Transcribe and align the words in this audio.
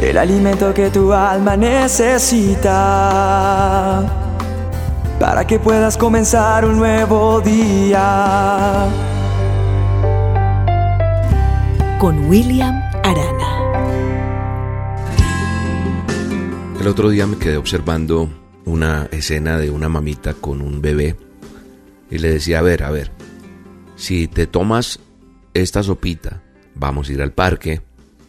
el 0.00 0.16
alimento 0.16 0.72
que 0.72 0.90
tu 0.90 1.12
alma 1.12 1.56
necesita 1.56 2.68
para 5.18 5.46
que 5.46 5.58
puedas 5.58 5.96
comenzar 5.96 6.64
un 6.64 6.76
nuevo 6.76 7.40
día. 7.40 8.86
Con 11.98 12.28
William 12.28 12.80
Arana. 13.02 13.58
El 16.80 16.86
otro 16.86 17.08
día 17.10 17.26
me 17.26 17.36
quedé 17.36 17.56
observando 17.56 18.30
una 18.64 19.08
escena 19.10 19.58
de 19.58 19.70
una 19.70 19.88
mamita 19.88 20.34
con 20.34 20.60
un 20.60 20.80
bebé 20.80 21.16
y 22.08 22.18
le 22.18 22.30
decía, 22.30 22.60
a 22.60 22.62
ver, 22.62 22.84
a 22.84 22.90
ver, 22.90 23.10
si 23.96 24.28
te 24.28 24.46
tomas 24.46 25.00
esta 25.54 25.82
sopita, 25.82 26.40
vamos 26.76 27.08
a 27.08 27.12
ir 27.12 27.20
al 27.20 27.32
parque, 27.32 27.82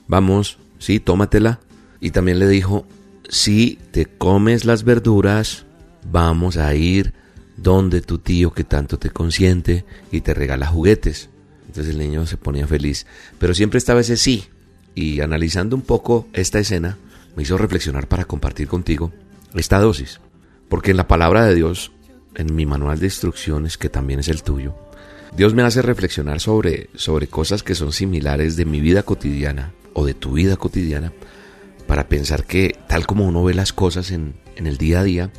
vamos, 0.08 0.58
sí, 0.80 1.00
tómatela. 1.00 1.60
Y 2.00 2.12
también 2.12 2.40
le 2.40 2.48
dijo, 2.48 2.86
si 3.30 3.78
te 3.92 4.06
comes 4.08 4.66
las 4.66 4.84
verduras, 4.84 5.66
vamos 6.12 6.58
a 6.58 6.74
ir 6.74 7.14
donde 7.58 8.02
tu 8.02 8.18
tío 8.18 8.52
que 8.54 8.64
tanto 8.64 8.98
te 8.98 9.12
consiente 9.12 9.86
y 10.12 10.22
te 10.22 10.34
regala 10.34 10.66
juguetes. 10.66 11.30
Entonces 11.68 11.94
el 11.94 12.00
niño 12.00 12.26
se 12.26 12.38
ponía 12.38 12.66
feliz, 12.66 13.06
pero 13.38 13.54
siempre 13.54 13.78
estaba 13.78 14.02
ese 14.02 14.18
sí. 14.18 14.46
Y 14.96 15.22
analizando 15.22 15.76
un 15.76 15.84
poco 15.84 16.28
esta 16.34 16.60
escena, 16.60 16.98
me 17.36 17.44
hizo 17.44 17.58
reflexionar 17.58 18.08
para 18.08 18.26
compartir 18.26 18.68
contigo 18.68 19.12
esta 19.54 19.80
dosis. 19.80 20.20
Porque 20.68 20.92
en 20.92 20.98
la 20.98 21.08
palabra 21.08 21.46
de 21.46 21.56
Dios, 21.56 21.92
en 22.36 22.56
mi 22.56 22.66
manual 22.66 23.00
de 23.00 23.08
instrucciones, 23.08 23.78
que 23.78 23.90
también 23.90 24.20
es 24.20 24.30
el 24.30 24.42
tuyo, 24.42 24.76
Dios 25.36 25.54
me 25.54 25.62
hace 25.62 25.82
reflexionar 25.82 26.40
sobre, 26.40 26.90
sobre 26.96 27.28
cosas 27.28 27.62
que 27.62 27.76
son 27.76 27.92
similares 27.92 28.56
de 28.56 28.66
mi 28.66 28.82
vida 28.82 29.04
cotidiana 29.04 29.74
o 30.00 30.06
de 30.06 30.14
tu 30.14 30.34
vida 30.34 30.58
cotidiana, 30.58 31.14
para 31.88 32.08
pensar 32.08 32.46
que 32.46 32.76
tal 32.88 33.06
como 33.06 33.26
uno 33.26 33.44
ve 33.44 33.54
las 33.54 33.74
cosas 33.74 34.12
en, 34.12 34.36
en 34.56 34.68
el 34.68 34.78
día 34.78 35.02
a 35.02 35.04
día, 35.04 35.32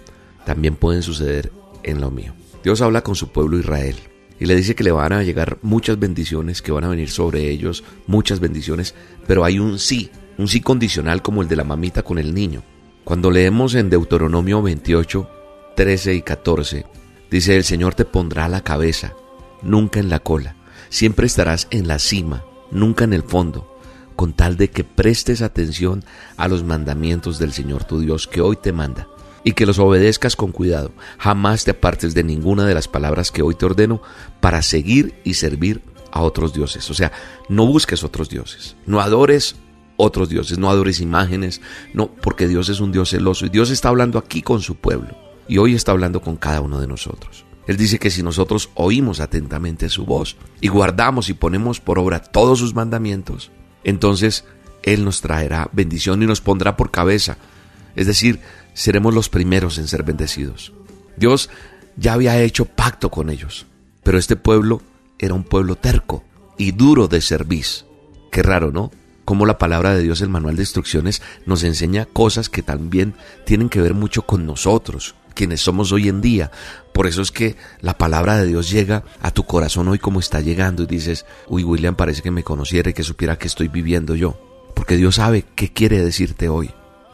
también 0.44 0.76
pueden 0.76 1.02
suceder 1.02 1.52
en 1.82 2.00
lo 2.00 2.10
mío. 2.10 2.34
Dios 2.62 2.80
habla 2.82 3.02
con 3.02 3.14
su 3.14 3.28
pueblo 3.28 3.58
Israel 3.58 3.96
y 4.38 4.46
le 4.46 4.56
dice 4.56 4.74
que 4.74 4.84
le 4.84 4.90
van 4.90 5.12
a 5.12 5.22
llegar 5.22 5.58
muchas 5.62 5.98
bendiciones, 5.98 6.62
que 6.62 6.72
van 6.72 6.84
a 6.84 6.88
venir 6.88 7.10
sobre 7.10 7.48
ellos 7.50 7.84
muchas 8.06 8.40
bendiciones, 8.40 8.94
pero 9.26 9.44
hay 9.44 9.58
un 9.58 9.78
sí, 9.78 10.10
un 10.38 10.48
sí 10.48 10.60
condicional 10.60 11.22
como 11.22 11.42
el 11.42 11.48
de 11.48 11.56
la 11.56 11.64
mamita 11.64 12.02
con 12.02 12.18
el 12.18 12.34
niño. 12.34 12.62
Cuando 13.04 13.30
leemos 13.30 13.74
en 13.74 13.90
Deuteronomio 13.90 14.62
28, 14.62 15.30
13 15.76 16.14
y 16.14 16.22
14, 16.22 16.86
dice, 17.30 17.56
el 17.56 17.64
Señor 17.64 17.94
te 17.94 18.04
pondrá 18.04 18.48
la 18.48 18.62
cabeza 18.62 19.14
nunca 19.62 20.00
en 20.00 20.08
la 20.08 20.20
cola. 20.20 20.56
Siempre 20.88 21.26
estarás 21.26 21.68
en 21.70 21.86
la 21.86 21.98
cima, 21.98 22.44
nunca 22.70 23.04
en 23.04 23.12
el 23.12 23.22
fondo, 23.22 23.69
con 24.20 24.34
tal 24.34 24.58
de 24.58 24.68
que 24.68 24.84
prestes 24.84 25.40
atención 25.40 26.04
a 26.36 26.46
los 26.46 26.62
mandamientos 26.62 27.38
del 27.38 27.54
Señor 27.54 27.84
tu 27.84 28.00
Dios 28.00 28.26
que 28.26 28.42
hoy 28.42 28.54
te 28.54 28.70
manda, 28.70 29.08
y 29.44 29.52
que 29.52 29.64
los 29.64 29.78
obedezcas 29.78 30.36
con 30.36 30.52
cuidado. 30.52 30.92
Jamás 31.16 31.64
te 31.64 31.70
apartes 31.70 32.12
de 32.12 32.22
ninguna 32.22 32.66
de 32.66 32.74
las 32.74 32.86
palabras 32.86 33.30
que 33.30 33.40
hoy 33.40 33.54
te 33.54 33.64
ordeno 33.64 34.02
para 34.40 34.60
seguir 34.60 35.14
y 35.24 35.32
servir 35.32 35.80
a 36.12 36.20
otros 36.20 36.52
dioses. 36.52 36.90
O 36.90 36.92
sea, 36.92 37.12
no 37.48 37.64
busques 37.64 38.04
otros 38.04 38.28
dioses, 38.28 38.76
no 38.84 39.00
adores 39.00 39.56
otros 39.96 40.28
dioses, 40.28 40.58
no 40.58 40.68
adores 40.68 41.00
imágenes, 41.00 41.62
no, 41.94 42.10
porque 42.10 42.46
Dios 42.46 42.68
es 42.68 42.80
un 42.80 42.92
Dios 42.92 43.08
celoso 43.08 43.46
y 43.46 43.48
Dios 43.48 43.70
está 43.70 43.88
hablando 43.88 44.18
aquí 44.18 44.42
con 44.42 44.60
su 44.60 44.74
pueblo 44.74 45.16
y 45.48 45.56
hoy 45.56 45.74
está 45.74 45.92
hablando 45.92 46.20
con 46.20 46.36
cada 46.36 46.60
uno 46.60 46.78
de 46.78 46.86
nosotros. 46.86 47.46
Él 47.66 47.78
dice 47.78 47.98
que 47.98 48.10
si 48.10 48.22
nosotros 48.22 48.68
oímos 48.74 49.20
atentamente 49.20 49.88
su 49.88 50.04
voz 50.04 50.36
y 50.60 50.68
guardamos 50.68 51.30
y 51.30 51.32
ponemos 51.32 51.80
por 51.80 51.98
obra 51.98 52.20
todos 52.20 52.58
sus 52.58 52.74
mandamientos, 52.74 53.50
entonces 53.84 54.44
Él 54.82 55.04
nos 55.04 55.20
traerá 55.20 55.68
bendición 55.72 56.22
y 56.22 56.26
nos 56.26 56.40
pondrá 56.40 56.76
por 56.76 56.90
cabeza. 56.90 57.36
Es 57.96 58.06
decir, 58.06 58.40
seremos 58.74 59.14
los 59.14 59.28
primeros 59.28 59.78
en 59.78 59.88
ser 59.88 60.02
bendecidos. 60.02 60.72
Dios 61.16 61.50
ya 61.96 62.14
había 62.14 62.40
hecho 62.40 62.64
pacto 62.64 63.10
con 63.10 63.30
ellos, 63.30 63.66
pero 64.02 64.18
este 64.18 64.36
pueblo 64.36 64.82
era 65.18 65.34
un 65.34 65.44
pueblo 65.44 65.76
terco 65.76 66.24
y 66.56 66.72
duro 66.72 67.08
de 67.08 67.20
servicio. 67.20 67.86
Qué 68.30 68.42
raro, 68.42 68.70
¿no? 68.70 68.90
Como 69.24 69.46
la 69.46 69.58
palabra 69.58 69.94
de 69.94 70.02
Dios, 70.02 70.20
el 70.22 70.28
manual 70.28 70.56
de 70.56 70.62
instrucciones, 70.62 71.22
nos 71.46 71.62
enseña 71.62 72.06
cosas 72.06 72.48
que 72.48 72.62
también 72.62 73.14
tienen 73.44 73.68
que 73.68 73.80
ver 73.80 73.94
mucho 73.94 74.22
con 74.22 74.46
nosotros, 74.46 75.14
quienes 75.34 75.60
somos 75.60 75.92
hoy 75.92 76.08
en 76.08 76.20
día. 76.20 76.50
Por 77.00 77.06
eso 77.06 77.22
es 77.22 77.32
que 77.32 77.56
la 77.80 77.96
palabra 77.96 78.36
de 78.36 78.46
Dios 78.46 78.68
llega 78.68 79.04
a 79.22 79.30
tu 79.30 79.46
corazón 79.46 79.88
hoy 79.88 79.98
como 79.98 80.20
está 80.20 80.42
llegando 80.42 80.82
y 80.82 80.86
dices, 80.86 81.24
uy, 81.48 81.64
William 81.64 81.94
parece 81.94 82.20
que 82.20 82.30
me 82.30 82.44
conociera 82.44 82.90
y 82.90 82.92
que 82.92 83.04
supiera 83.04 83.38
que 83.38 83.46
estoy 83.46 83.68
viviendo 83.68 84.14
yo. 84.14 84.38
Porque 84.74 84.98
Dios 84.98 85.14
sabe 85.14 85.46
qué 85.54 85.72
quiere 85.72 86.04
decirte 86.04 86.50
hoy. 86.50 86.70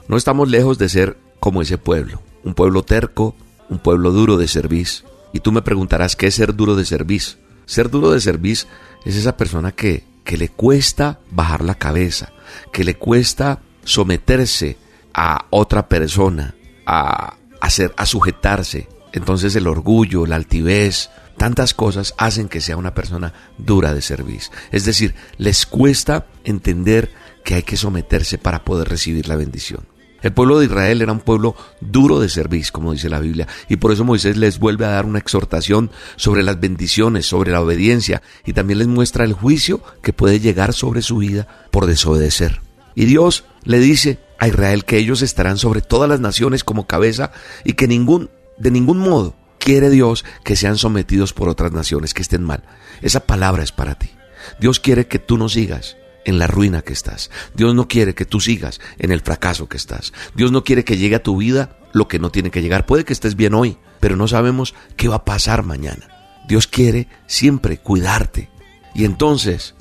No 0.08 0.16
estamos 0.16 0.50
lejos 0.50 0.78
de 0.78 0.88
ser 0.88 1.16
como 1.38 1.62
ese 1.62 1.78
pueblo, 1.78 2.20
un 2.42 2.54
pueblo 2.54 2.82
terco, 2.82 3.36
un 3.68 3.78
pueblo 3.78 4.10
duro 4.10 4.36
de 4.36 4.48
servicio. 4.48 5.06
Y 5.32 5.38
tú 5.38 5.52
me 5.52 5.62
preguntarás, 5.62 6.16
¿qué 6.16 6.26
es 6.26 6.34
ser 6.34 6.56
duro 6.56 6.74
de 6.74 6.84
servicio? 6.84 7.38
Ser 7.64 7.88
duro 7.88 8.10
de 8.10 8.20
servicio 8.20 8.68
es 9.04 9.14
esa 9.14 9.36
persona 9.36 9.70
que, 9.70 10.02
que 10.24 10.36
le 10.36 10.48
cuesta 10.48 11.20
bajar 11.30 11.62
la 11.62 11.76
cabeza, 11.76 12.32
que 12.72 12.82
le 12.82 12.96
cuesta 12.96 13.60
someterse 13.84 14.78
a 15.14 15.46
otra 15.50 15.88
persona, 15.88 16.56
a, 16.86 17.36
hacer, 17.60 17.94
a 17.96 18.04
sujetarse. 18.04 18.88
Entonces 19.16 19.56
el 19.56 19.66
orgullo, 19.66 20.26
la 20.26 20.36
altivez, 20.36 21.08
tantas 21.38 21.72
cosas 21.72 22.14
hacen 22.18 22.48
que 22.48 22.60
sea 22.60 22.76
una 22.76 22.94
persona 22.94 23.32
dura 23.56 23.94
de 23.94 24.02
servicio. 24.02 24.52
Es 24.70 24.84
decir, 24.84 25.14
les 25.38 25.64
cuesta 25.64 26.26
entender 26.44 27.10
que 27.42 27.54
hay 27.54 27.62
que 27.62 27.78
someterse 27.78 28.36
para 28.36 28.62
poder 28.62 28.90
recibir 28.90 29.26
la 29.26 29.36
bendición. 29.36 29.80
El 30.20 30.34
pueblo 30.34 30.58
de 30.58 30.66
Israel 30.66 31.00
era 31.00 31.12
un 31.12 31.20
pueblo 31.20 31.56
duro 31.80 32.20
de 32.20 32.28
servicio, 32.28 32.74
como 32.74 32.92
dice 32.92 33.08
la 33.08 33.20
Biblia, 33.20 33.48
y 33.70 33.76
por 33.76 33.90
eso 33.90 34.04
Moisés 34.04 34.36
les 34.36 34.58
vuelve 34.58 34.84
a 34.84 34.90
dar 34.90 35.06
una 35.06 35.18
exhortación 35.18 35.90
sobre 36.16 36.42
las 36.42 36.60
bendiciones, 36.60 37.24
sobre 37.24 37.52
la 37.52 37.62
obediencia, 37.62 38.20
y 38.44 38.52
también 38.52 38.80
les 38.80 38.88
muestra 38.88 39.24
el 39.24 39.32
juicio 39.32 39.82
que 40.02 40.12
puede 40.12 40.40
llegar 40.40 40.74
sobre 40.74 41.00
su 41.00 41.18
vida 41.18 41.66
por 41.70 41.86
desobedecer. 41.86 42.60
Y 42.94 43.06
Dios 43.06 43.44
le 43.64 43.78
dice 43.78 44.18
a 44.38 44.48
Israel 44.48 44.84
que 44.84 44.98
ellos 44.98 45.22
estarán 45.22 45.56
sobre 45.56 45.80
todas 45.80 46.08
las 46.08 46.20
naciones 46.20 46.64
como 46.64 46.86
cabeza 46.86 47.32
y 47.64 47.74
que 47.74 47.88
ningún, 47.88 48.30
de 48.58 48.70
ningún 48.70 48.98
modo 48.98 49.34
quiere 49.58 49.90
Dios 49.90 50.24
que 50.44 50.56
sean 50.56 50.78
sometidos 50.78 51.32
por 51.32 51.48
otras 51.48 51.72
naciones 51.72 52.14
que 52.14 52.22
estén 52.22 52.44
mal. 52.44 52.62
Esa 53.02 53.20
palabra 53.20 53.62
es 53.62 53.72
para 53.72 53.96
ti. 53.96 54.10
Dios 54.60 54.80
quiere 54.80 55.06
que 55.06 55.18
tú 55.18 55.38
no 55.38 55.48
sigas 55.48 55.96
en 56.24 56.38
la 56.38 56.46
ruina 56.46 56.82
que 56.82 56.92
estás. 56.92 57.30
Dios 57.54 57.74
no 57.74 57.88
quiere 57.88 58.14
que 58.14 58.24
tú 58.24 58.40
sigas 58.40 58.80
en 58.98 59.12
el 59.12 59.20
fracaso 59.20 59.68
que 59.68 59.76
estás. 59.76 60.12
Dios 60.34 60.52
no 60.52 60.64
quiere 60.64 60.84
que 60.84 60.96
llegue 60.96 61.16
a 61.16 61.22
tu 61.22 61.36
vida 61.36 61.78
lo 61.92 62.08
que 62.08 62.18
no 62.18 62.30
tiene 62.30 62.50
que 62.50 62.62
llegar. 62.62 62.86
Puede 62.86 63.04
que 63.04 63.12
estés 63.12 63.36
bien 63.36 63.54
hoy, 63.54 63.78
pero 64.00 64.16
no 64.16 64.28
sabemos 64.28 64.74
qué 64.96 65.08
va 65.08 65.16
a 65.16 65.24
pasar 65.24 65.62
mañana. 65.62 66.08
Dios 66.48 66.66
quiere 66.66 67.08
siempre 67.26 67.78
cuidarte. 67.78 68.50
Y 68.94 69.04
entonces, 69.04 69.74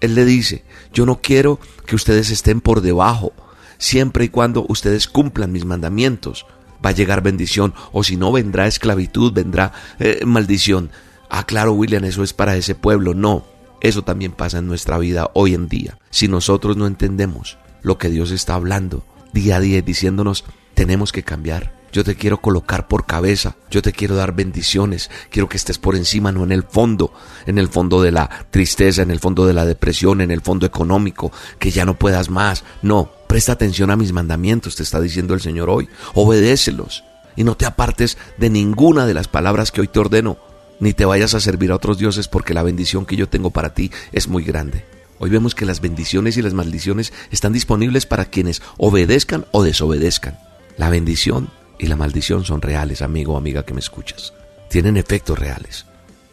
Él 0.00 0.14
le 0.14 0.24
dice, 0.24 0.64
yo 0.92 1.06
no 1.06 1.20
quiero 1.20 1.58
que 1.86 1.96
ustedes 1.96 2.30
estén 2.30 2.60
por 2.60 2.80
debajo 2.80 3.32
siempre 3.78 4.24
y 4.24 4.28
cuando 4.28 4.64
ustedes 4.68 5.08
cumplan 5.08 5.50
mis 5.50 5.64
mandamientos, 5.64 6.46
va 6.84 6.90
a 6.90 6.94
llegar 6.94 7.22
bendición, 7.22 7.74
o 7.92 8.02
si 8.02 8.16
no, 8.16 8.32
vendrá 8.32 8.66
esclavitud, 8.66 9.32
vendrá 9.32 9.72
eh, 9.98 10.20
maldición. 10.24 10.90
Ah, 11.30 11.44
claro, 11.44 11.72
William, 11.72 12.04
eso 12.04 12.22
es 12.22 12.32
para 12.32 12.56
ese 12.56 12.74
pueblo. 12.74 13.14
No, 13.14 13.44
eso 13.80 14.02
también 14.02 14.32
pasa 14.32 14.58
en 14.58 14.66
nuestra 14.66 14.98
vida 14.98 15.30
hoy 15.34 15.54
en 15.54 15.68
día. 15.68 15.98
Si 16.10 16.28
nosotros 16.28 16.76
no 16.76 16.86
entendemos 16.86 17.58
lo 17.82 17.98
que 17.98 18.10
Dios 18.10 18.30
está 18.30 18.54
hablando 18.54 19.04
día 19.32 19.56
a 19.56 19.60
día 19.60 19.82
diciéndonos, 19.82 20.44
tenemos 20.74 21.12
que 21.12 21.22
cambiar, 21.22 21.72
yo 21.92 22.04
te 22.04 22.14
quiero 22.14 22.40
colocar 22.40 22.88
por 22.88 23.06
cabeza, 23.06 23.56
yo 23.70 23.82
te 23.82 23.92
quiero 23.92 24.14
dar 24.14 24.34
bendiciones, 24.34 25.10
quiero 25.30 25.48
que 25.48 25.56
estés 25.56 25.78
por 25.78 25.96
encima, 25.96 26.32
no 26.32 26.44
en 26.44 26.52
el 26.52 26.62
fondo, 26.62 27.12
en 27.46 27.58
el 27.58 27.68
fondo 27.68 28.00
de 28.00 28.12
la 28.12 28.28
tristeza, 28.50 29.02
en 29.02 29.10
el 29.10 29.20
fondo 29.20 29.46
de 29.46 29.52
la 29.52 29.66
depresión, 29.66 30.20
en 30.20 30.30
el 30.30 30.40
fondo 30.40 30.64
económico, 30.64 31.32
que 31.58 31.70
ya 31.70 31.84
no 31.84 31.98
puedas 31.98 32.30
más. 32.30 32.64
No, 32.80 33.10
presta 33.32 33.52
atención 33.52 33.90
a 33.90 33.96
mis 33.96 34.12
mandamientos, 34.12 34.76
te 34.76 34.82
está 34.82 35.00
diciendo 35.00 35.32
el 35.32 35.40
Señor 35.40 35.70
hoy, 35.70 35.88
obedécelos 36.12 37.02
y 37.34 37.44
no 37.44 37.56
te 37.56 37.64
apartes 37.64 38.18
de 38.36 38.50
ninguna 38.50 39.06
de 39.06 39.14
las 39.14 39.26
palabras 39.26 39.72
que 39.72 39.80
hoy 39.80 39.88
te 39.88 40.00
ordeno, 40.00 40.36
ni 40.80 40.92
te 40.92 41.06
vayas 41.06 41.32
a 41.32 41.40
servir 41.40 41.72
a 41.72 41.76
otros 41.76 41.96
dioses 41.96 42.28
porque 42.28 42.52
la 42.52 42.62
bendición 42.62 43.06
que 43.06 43.16
yo 43.16 43.30
tengo 43.30 43.48
para 43.48 43.72
ti 43.72 43.90
es 44.12 44.28
muy 44.28 44.44
grande. 44.44 44.84
Hoy 45.18 45.30
vemos 45.30 45.54
que 45.54 45.64
las 45.64 45.80
bendiciones 45.80 46.36
y 46.36 46.42
las 46.42 46.52
maldiciones 46.52 47.14
están 47.30 47.54
disponibles 47.54 48.04
para 48.04 48.26
quienes 48.26 48.60
obedezcan 48.76 49.46
o 49.50 49.62
desobedezcan. 49.62 50.38
La 50.76 50.90
bendición 50.90 51.48
y 51.78 51.86
la 51.86 51.96
maldición 51.96 52.44
son 52.44 52.60
reales, 52.60 53.00
amigo 53.00 53.32
o 53.32 53.38
amiga 53.38 53.64
que 53.64 53.72
me 53.72 53.80
escuchas. 53.80 54.34
Tienen 54.68 54.98
efectos 54.98 55.38
reales. 55.38 55.86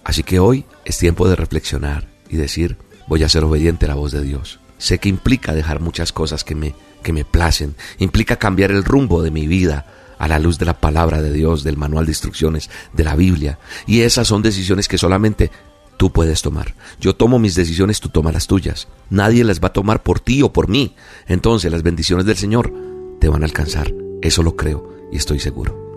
Así 0.03 0.23
que 0.23 0.39
hoy 0.39 0.65
es 0.83 0.97
tiempo 0.97 1.29
de 1.29 1.37
reflexionar 1.37 2.09
y 2.29 2.35
decir, 2.35 2.75
voy 3.07 3.23
a 3.23 3.29
ser 3.29 3.45
obediente 3.45 3.85
a 3.85 3.87
la 3.87 3.95
voz 3.95 4.11
de 4.11 4.21
Dios. 4.21 4.59
Sé 4.77 4.97
que 4.97 5.07
implica 5.07 5.53
dejar 5.53 5.79
muchas 5.81 6.13
cosas 6.13 6.45
que 6.45 6.55
me, 6.55 6.73
que 7.01 7.13
me 7.13 7.25
placen, 7.25 7.75
implica 7.97 8.37
cambiar 8.37 8.71
el 8.71 8.83
rumbo 8.83 9.21
de 9.21 9.31
mi 9.31 9.47
vida 9.47 9.85
a 10.17 10.27
la 10.27 10.37
luz 10.37 10.59
de 10.59 10.65
la 10.65 10.79
palabra 10.79 11.21
de 11.21 11.31
Dios, 11.31 11.63
del 11.63 11.77
manual 11.77 12.05
de 12.05 12.11
instrucciones, 12.11 12.69
de 12.93 13.03
la 13.03 13.15
Biblia. 13.15 13.57
Y 13.87 14.01
esas 14.01 14.27
son 14.27 14.41
decisiones 14.41 14.87
que 14.87 14.97
solamente 14.97 15.49
tú 15.97 16.11
puedes 16.11 16.41
tomar. 16.41 16.75
Yo 16.99 17.15
tomo 17.15 17.39
mis 17.39 17.55
decisiones, 17.55 17.99
tú 18.01 18.09
tomas 18.09 18.33
las 18.33 18.47
tuyas. 18.47 18.87
Nadie 19.09 19.43
las 19.43 19.61
va 19.61 19.67
a 19.67 19.73
tomar 19.73 20.03
por 20.03 20.19
ti 20.19 20.41
o 20.43 20.53
por 20.53 20.67
mí. 20.67 20.95
Entonces 21.27 21.71
las 21.71 21.83
bendiciones 21.83 22.25
del 22.25 22.37
Señor 22.37 22.73
te 23.19 23.29
van 23.29 23.43
a 23.43 23.45
alcanzar. 23.45 23.93
Eso 24.21 24.43
lo 24.43 24.55
creo 24.55 24.89
y 25.11 25.17
estoy 25.17 25.39
seguro. 25.39 25.89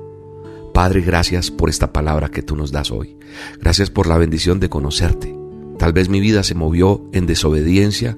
Padre, 0.73 1.03
gracias 1.03 1.51
por 1.51 1.69
esta 1.69 1.93
palabra 1.93 2.31
que 2.31 2.43
tú 2.43 2.57
nos 2.57 2.73
das 2.73 2.91
hoy. 2.91 3.17
Gracias 3.61 3.91
por 3.91 4.07
la 4.07 4.19
bendición 4.19 4.59
de 4.59 4.71
conocerte. 4.71 5.35
Tal 5.79 5.93
vez 5.93 6.09
mi 6.09 6.21
vida 6.21 6.43
se 6.45 6.55
movió 6.55 7.05
en 7.13 7.27
desobediencia 7.27 8.17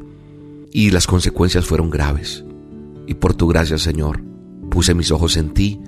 y 0.71 0.91
las 0.91 1.07
consecuencias 1.07 1.67
fueron 1.67 1.91
graves. 1.91 2.45
Y 3.07 3.15
por 3.15 3.35
tu 3.35 3.49
gracia, 3.49 3.79
Señor, 3.79 4.23
puse 4.71 4.95
mis 4.95 5.11
ojos 5.11 5.37
en 5.37 5.55
ti 5.55 5.81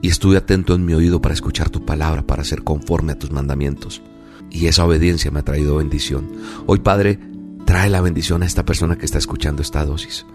y 0.00 0.08
estuve 0.08 0.36
atento 0.36 0.74
en 0.74 0.84
mi 0.84 0.94
oído 0.94 1.22
para 1.22 1.34
escuchar 1.34 1.70
tu 1.70 1.84
palabra, 1.84 2.26
para 2.26 2.44
ser 2.44 2.64
conforme 2.64 3.12
a 3.12 3.18
tus 3.18 3.30
mandamientos. 3.30 4.02
Y 4.50 4.66
esa 4.66 4.84
obediencia 4.84 5.30
me 5.30 5.40
ha 5.40 5.44
traído 5.44 5.76
bendición. 5.76 6.28
Hoy, 6.66 6.80
Padre, 6.80 7.18
trae 7.64 7.88
la 7.88 8.00
bendición 8.00 8.42
a 8.42 8.46
esta 8.46 8.64
persona 8.64 8.98
que 8.98 9.06
está 9.06 9.18
escuchando 9.18 9.62
esta 9.62 9.84
dosis. 9.84 10.26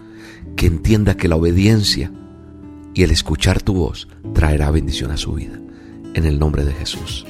Que 0.56 0.66
entienda 0.66 1.16
que 1.16 1.28
la 1.28 1.36
obediencia 1.36 2.10
y 2.94 3.02
el 3.02 3.10
escuchar 3.10 3.62
tu 3.62 3.74
voz 3.74 4.08
traerá 4.34 4.70
bendición 4.70 5.10
a 5.10 5.16
su 5.16 5.34
vida. 5.34 5.60
En 6.14 6.24
el 6.24 6.38
nombre 6.38 6.64
de 6.64 6.72
Jesús. 6.72 7.26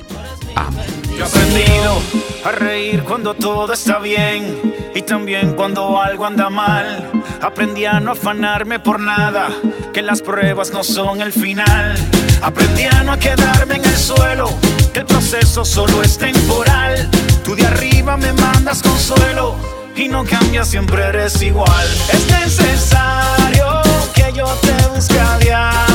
Amén. 0.55 0.87
Yo 1.17 1.25
he 1.25 1.29
aprendido 1.29 1.99
a 2.45 2.53
reír 2.53 3.03
cuando 3.03 3.35
todo 3.35 3.73
está 3.73 3.99
bien 3.99 4.75
y 4.95 5.03
también 5.03 5.55
cuando 5.55 6.01
algo 6.01 6.25
anda 6.25 6.49
mal. 6.49 7.18
Aprendí 7.41 7.85
a 7.85 8.01
no 8.01 8.13
afanarme 8.13 8.79
por 8.81 8.99
nada, 9.01 9.49
que 9.93 10.03
las 10.03 10.23
pruebas 10.23 10.73
no 10.73 10.83
son 10.83 11.21
el 11.21 11.33
final. 11.33 11.97
Aprendí 12.43 12.85
a 12.85 13.03
no 13.05 13.19
quedarme 13.19 13.77
en 13.77 13.85
el 13.85 13.97
suelo, 13.97 14.51
que 14.93 15.01
el 15.01 15.07
proceso 15.07 15.65
solo 15.65 16.03
es 16.03 16.19
temporal. 16.19 17.09
Tú 17.45 17.55
de 17.55 17.67
arriba 17.67 18.17
me 18.17 18.33
mandas 18.33 18.83
consuelo 18.83 19.57
y 19.97 20.09
no 20.09 20.25
cambias, 20.25 20.69
siempre 20.69 21.03
eres 21.03 21.41
igual. 21.43 21.87
Es 22.13 22.27
necesario 22.31 23.83
que 24.15 24.33
yo 24.33 24.47
te 24.47 24.89
busque 24.89 25.19
a 25.19 25.39
diario 25.39 25.88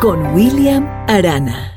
Con 0.00 0.32
William 0.32 0.86
Arana. 1.08 1.71